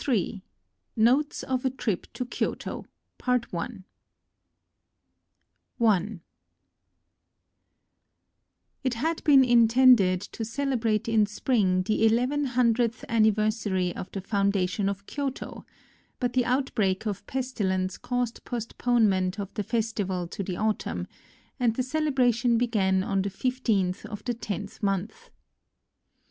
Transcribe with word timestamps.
Ill 0.07 0.41
NOTES 0.95 1.43
OF 1.43 1.63
A 1.63 1.69
TRIP 1.69 2.07
TO 2.11 2.25
KYOTO 2.25 2.87
It 8.83 8.93
had 8.95 9.23
been 9.23 9.43
intended 9.43 10.21
to 10.21 10.43
celebrate 10.43 11.07
in 11.07 11.27
spring 11.27 11.83
the 11.83 12.03
eleven 12.03 12.45
hundredth 12.45 13.05
anniversary 13.07 13.95
of 13.95 14.09
the 14.11 14.21
foun 14.21 14.51
dation 14.51 14.89
of 14.89 15.05
Kyoto; 15.05 15.67
but 16.19 16.33
the 16.33 16.45
outbreak 16.45 17.05
of 17.05 17.23
pesti 17.27 17.63
lence 17.67 17.99
caused 17.99 18.43
postponement 18.43 19.39
of 19.39 19.53
the 19.53 19.61
festival 19.61 20.25
to 20.29 20.41
the 20.41 20.57
autumn, 20.57 21.05
and 21.59 21.75
the 21.75 21.83
celebration 21.83 22.57
began 22.57 23.03
on 23.03 23.21
the 23.21 23.29
15th 23.29 24.03
of 24.07 24.23
the 24.23 24.33
tenth 24.33 24.81
month. 24.81 25.29